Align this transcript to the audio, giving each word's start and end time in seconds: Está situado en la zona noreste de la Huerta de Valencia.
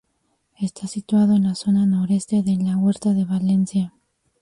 Está 0.57 0.87
situado 0.87 1.35
en 1.35 1.43
la 1.43 1.53
zona 1.53 1.85
noreste 1.85 2.41
de 2.41 2.55
la 2.55 2.75
Huerta 2.75 3.13
de 3.13 3.23
Valencia. 3.23 3.93